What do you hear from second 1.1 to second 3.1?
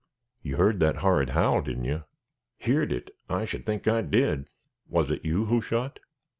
howl, didn't you?" "Heerd